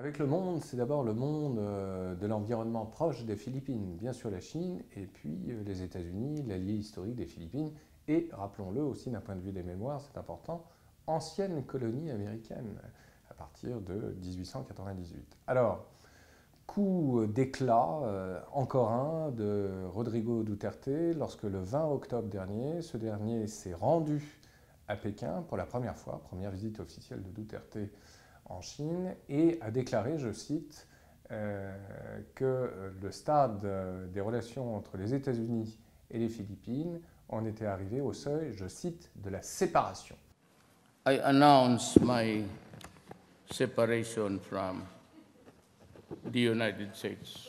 [0.00, 4.30] Avec le monde, c'est d'abord le monde euh, de l'environnement proche des Philippines, bien sûr
[4.30, 7.70] la Chine, et puis euh, les États-Unis, l'allié historique des Philippines,
[8.08, 10.64] et rappelons-le aussi d'un point de vue des mémoires, c'est important,
[11.06, 12.80] ancienne colonie américaine
[13.30, 15.36] à partir de 1898.
[15.46, 15.84] Alors,
[16.66, 23.46] coup d'éclat, euh, encore un, de Rodrigo Duterte, lorsque le 20 octobre dernier, ce dernier
[23.48, 24.40] s'est rendu
[24.88, 27.76] à Pékin pour la première fois, première visite officielle de Duterte
[28.50, 30.86] en Chine, et a déclaré, je cite,
[31.30, 31.72] euh,
[32.34, 33.64] que le stade
[34.12, 35.78] des relations entre les États-Unis
[36.10, 40.16] et les Philippines en était arrivé au seuil, je cite, de la séparation.
[41.06, 42.44] I announce my
[43.50, 44.82] separation from
[46.30, 47.48] the United States.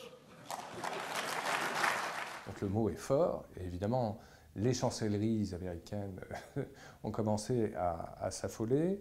[2.46, 4.18] Donc le mot est fort, et évidemment,
[4.56, 6.20] les chancelleries américaines
[7.04, 9.00] ont commencé à, s'affoler.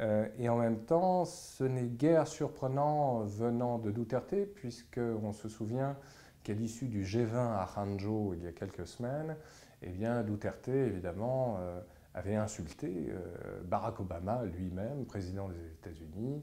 [0.00, 5.96] Euh, et en même temps, ce n'est guère surprenant venant de Duterte, puisqu'on se souvient
[6.42, 9.36] qu'à l'issue du G20 à Hangzhou il y a quelques semaines,
[9.82, 11.80] eh bien, Duterte, évidemment, euh,
[12.14, 16.42] avait insulté euh, Barack Obama lui-même, président des États-Unis.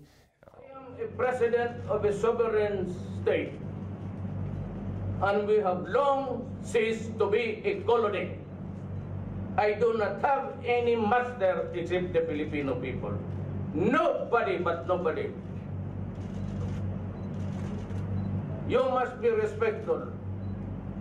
[5.21, 8.37] And we have long ceased to be a colony.
[9.57, 13.19] I do not have any master except the Filipino people.
[13.73, 15.31] Nobody but nobody.
[18.67, 20.07] You must be respectful.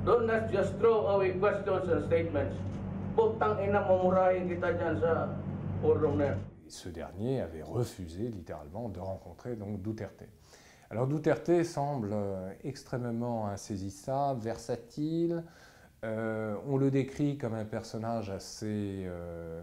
[0.05, 2.55] Don't just throw away questions and statements.
[6.69, 10.22] Ce dernier avait refusé littéralement de rencontrer Duterte.
[10.91, 15.42] Alors Duterte semble euh, extrêmement insaisissable, versatile.
[16.05, 19.60] Euh, on le décrit comme un personnage assez euh,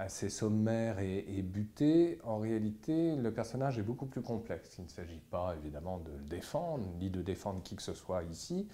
[0.00, 4.76] assez sommaire et, buté, en réalité, le personnage est beaucoup plus complexe.
[4.78, 8.22] Il ne s'agit pas évidemment de le défendre, ni de défendre qui que ce soit
[8.24, 8.66] ici,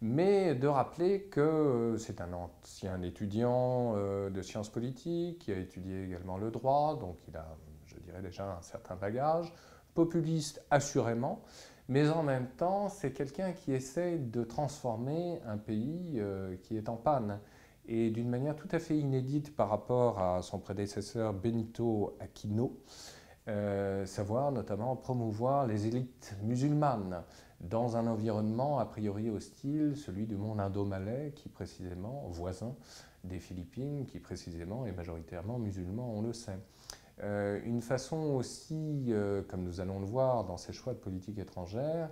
[0.00, 6.04] mais de rappeler que c'est un ancien étudiant euh, de sciences politiques, qui a étudié
[6.04, 7.56] également le droit, donc il a,
[7.86, 9.52] je dirais déjà, un certain bagage,
[9.94, 11.42] populiste assurément,
[11.88, 16.88] mais en même temps, c'est quelqu'un qui essaie de transformer un pays euh, qui est
[16.88, 17.40] en panne
[17.88, 22.78] et d'une manière tout à fait inédite par rapport à son prédécesseur Benito Aquino,
[23.48, 27.22] euh, savoir notamment promouvoir les élites musulmanes
[27.60, 32.74] dans un environnement a priori hostile, celui du monde indo-malais, qui précisément, voisin
[33.24, 36.58] des Philippines, qui précisément est majoritairement musulman, on le sait.
[37.22, 41.38] Euh, une façon aussi, euh, comme nous allons le voir dans ses choix de politique
[41.38, 42.10] étrangère,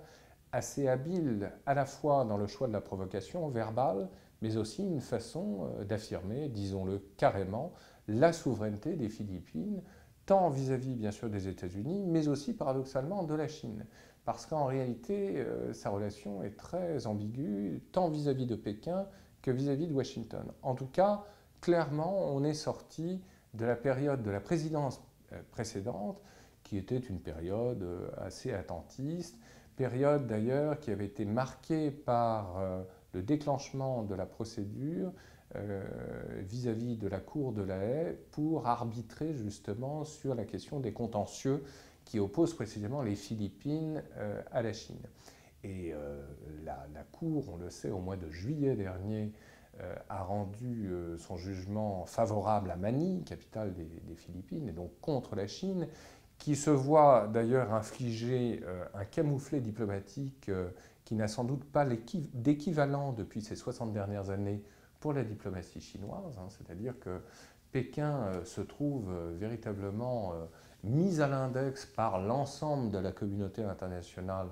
[0.51, 4.09] assez habile à la fois dans le choix de la provocation verbale,
[4.41, 7.73] mais aussi une façon euh, d'affirmer, disons-le carrément,
[8.07, 9.81] la souveraineté des Philippines,
[10.25, 13.85] tant vis-à-vis bien sûr des États-Unis, mais aussi paradoxalement de la Chine.
[14.25, 19.07] Parce qu'en réalité, euh, sa relation est très ambiguë, tant vis-à-vis de Pékin
[19.41, 20.51] que vis-à-vis de Washington.
[20.61, 21.23] En tout cas,
[21.61, 23.21] clairement, on est sorti
[23.53, 26.21] de la période de la présidence euh, précédente,
[26.63, 27.87] qui était une période
[28.17, 29.39] assez attentiste,
[29.77, 32.57] période d'ailleurs qui avait été marquée par
[33.17, 35.11] le déclenchement de la procédure
[35.55, 35.81] euh,
[36.41, 41.63] vis-à-vis de la Cour de la Haye pour arbitrer justement sur la question des contentieux
[42.05, 45.01] qui opposent précisément les Philippines euh, à la Chine.
[45.63, 46.21] Et euh,
[46.63, 49.31] la, Cour, on le sait, au mois de juillet dernier,
[50.09, 55.87] a rendu son jugement favorable à Manille, capitale des, Philippines, et donc contre la Chine,
[56.39, 58.63] qui se voit d'ailleurs infliger
[58.95, 60.49] un camouflet diplomatique
[61.07, 64.61] qui n'a sans doute pas d'équivalent depuis ces 60 dernières années
[64.99, 66.49] pour la diplomatie chinoise, hein.
[66.49, 67.21] c'est-à-dire que
[67.71, 70.45] Pékin euh, se trouve euh, véritablement euh,
[70.83, 74.47] mis à l'index par l'ensemble de la communauté internationale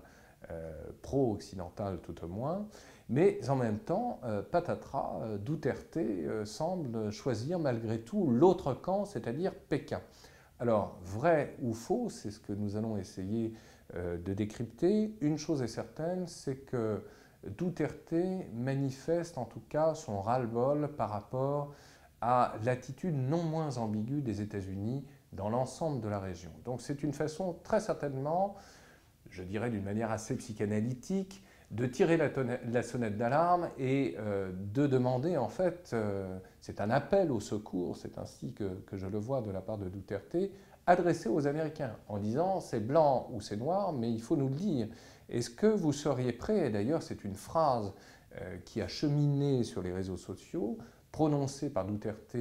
[1.01, 2.67] pro-occidentale tout au moins,
[3.09, 4.19] mais en même temps,
[4.51, 5.97] patatras, Duterte
[6.45, 10.01] semble choisir malgré tout l'autre camp, c'est-à-dire Pékin.
[10.59, 13.53] Alors, vrai ou faux, c'est ce que nous allons essayer
[13.95, 15.13] euh, de décrypter.
[15.21, 17.03] Une chose est certaine, c'est que
[17.57, 18.15] Duterte
[18.53, 21.73] manifeste en tout cas son ras-le-bol par rapport
[22.21, 26.51] à l'attitude non moins ambiguë des États-Unis dans l'ensemble de la région.
[26.63, 28.55] Donc c'est une façon très certainement,
[29.29, 35.37] je dirais d'une manière assez psychanalytique, de tirer la, sonnette d'alarme et euh, de demander
[35.37, 39.51] en fait, euh, c'est un appel au secours, c'est ainsi que, je le vois de
[39.51, 40.37] la part de Duterte,
[40.85, 44.55] adressé aux Américains en disant c'est blanc ou c'est noir, mais il faut nous le
[44.55, 44.87] dire.
[45.27, 47.93] Est-ce que vous seriez prêt, et d'ailleurs c'est une phrase
[48.39, 50.77] euh, qui a cheminé sur les réseaux sociaux,
[51.11, 52.35] prononcée par Duterte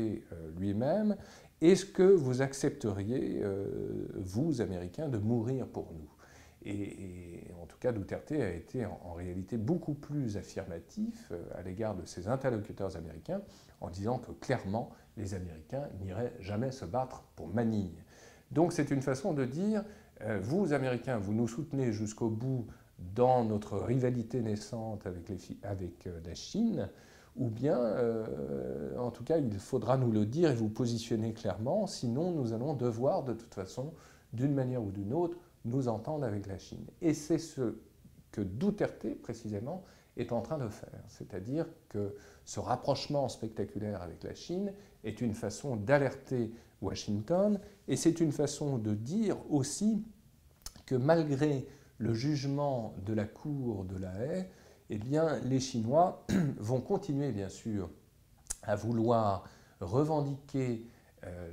[0.56, 1.16] lui-même,
[1.60, 3.40] est-ce que vous accepteriez,
[4.16, 6.13] vous Américains, de mourir pour nous?
[6.66, 11.94] Et, en tout cas, Duterte a été en, réalité beaucoup plus affirmatif euh, à l'égard
[11.94, 13.42] de ses interlocuteurs américains
[13.80, 18.02] en disant que clairement, les Américains n'iraient jamais se battre pour Manille.
[18.50, 19.84] Donc c'est une façon de dire,
[20.22, 22.66] euh, vous Américains, vous nous soutenez jusqu'au bout
[22.98, 25.06] dans notre rivalité naissante
[25.62, 26.88] avec, euh, la Chine,
[27.36, 27.76] ou bien,
[28.96, 32.74] en tout cas, il faudra nous le dire et vous positionner clairement, sinon nous allons
[32.74, 33.92] devoir de toute façon,
[34.32, 36.86] d'une manière ou d'une autre, nous entendre avec la Chine.
[37.00, 37.78] Et c'est ce
[38.30, 39.84] que Duterte, précisément,
[40.16, 41.02] est en train de faire.
[41.08, 42.14] C'est-à-dire que
[42.44, 44.72] ce rapprochement spectaculaire avec la Chine
[45.02, 46.52] est une façon d'alerter
[46.82, 47.58] Washington
[47.88, 50.04] et c'est une façon de dire aussi
[50.86, 51.66] que malgré
[51.98, 54.46] le jugement de la Cour de la Haye,
[54.90, 56.26] eh bien, les Chinois
[56.58, 57.90] vont continuer, bien sûr,
[58.62, 59.44] à vouloir
[59.80, 60.86] revendiquer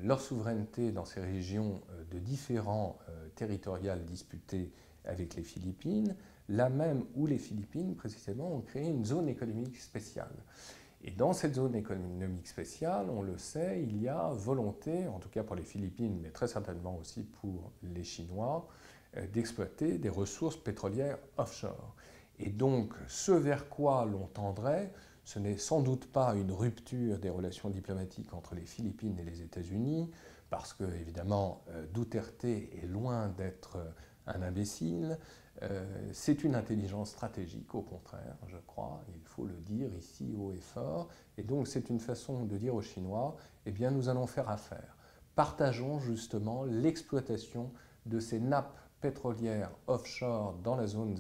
[0.04, 4.72] leur souveraineté dans ces régions euh, de différents euh, territoriales disputées
[5.06, 6.16] avec les Philippines,
[6.50, 10.36] là même où les Philippines, précisément, ont créé une zone économique spéciale.
[11.04, 15.30] Et dans cette zone économique spéciale, on le sait, il y a volonté, en tout
[15.30, 18.68] cas pour les Philippines, mais très certainement aussi pour les Chinois,
[19.34, 21.96] d'exploiter des ressources pétrolières offshore.
[22.40, 24.92] Et donc, ce vers quoi l'on tendrait,
[25.24, 29.42] ce n'est sans doute pas une rupture des relations diplomatiques entre les Philippines et les
[29.42, 30.10] États-Unis,
[30.50, 33.90] parce que, évidemment, euh, Duterte est loin d'être euh,
[34.28, 35.18] un imbécile.
[35.64, 40.52] Euh, c'est une intelligence stratégique, au contraire, je crois, il faut le dire ici haut
[40.52, 41.08] et fort.
[41.38, 44.98] Et donc, c'est une façon de dire aux Chinois eh bien, nous allons faire affaire.
[45.36, 47.72] Partageons justement l'exploitation
[48.06, 51.16] de ces nappes pétrolières offshore dans la zone,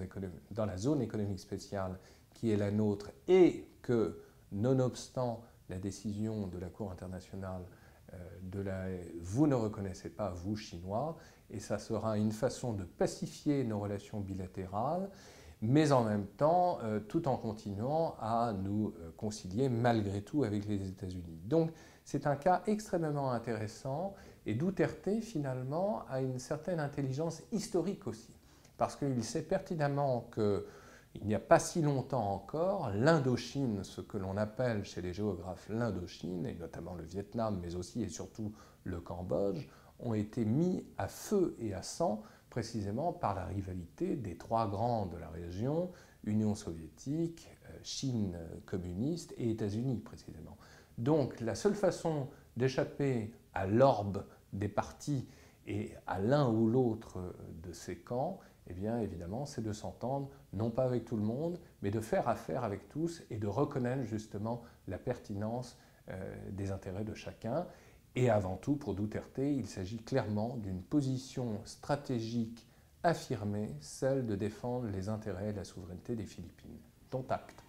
[0.51, 1.97] dans la zone économique spéciale
[2.33, 4.19] qui est la nôtre et que,
[4.51, 7.63] nonobstant la décision de la Cour internationale
[8.13, 8.87] euh, de la
[9.21, 11.17] vous ne reconnaissez pas, vous, Chinois,
[11.49, 15.09] et ça sera une façon de pacifier nos relations bilatérales,
[15.61, 20.65] mais en même temps, euh, tout en continuant à nous euh, concilier malgré tout avec
[20.65, 21.39] les États-Unis.
[21.45, 21.71] Donc,
[22.03, 28.35] c'est un cas extrêmement intéressant, et Duterte, finalement, a une certaine intelligence historique aussi,
[28.77, 30.65] parce qu'il sait pertinemment que
[31.15, 35.67] il n'y a pas si longtemps encore, l'Indochine, ce que l'on appelle chez les géographes
[35.69, 38.53] l'Indochine, et notamment le Vietnam, mais aussi et surtout
[38.83, 39.67] le Cambodge,
[39.99, 45.05] ont été mis à feu et à sang précisément par la rivalité des trois grands
[45.05, 45.91] de la région,
[46.23, 50.57] Union soviétique, euh, Chine communiste et États-Unis précisément.
[50.97, 55.27] Donc la seule façon d'échapper à l'orbe des partis
[55.65, 57.33] et à l'un ou l'autre
[57.63, 61.59] de ces camps, eh bien évidemment, c'est de s'entendre, non pas avec tout le monde,
[61.81, 65.77] mais de faire affaire avec tous et de reconnaître justement la pertinence
[66.09, 67.67] euh, des intérêts de chacun.
[68.15, 72.67] Et avant tout, pour Duterte, il s'agit clairement d'une position stratégique
[73.03, 76.79] affirmée, celle de défendre les intérêts et la souveraineté des Philippines.
[77.09, 77.63] Dont acte.